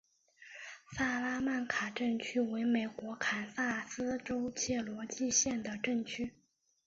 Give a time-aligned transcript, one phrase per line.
[0.97, 6.33] 萨拉曼卡镇区为美国堪萨斯州切罗基县的镇区。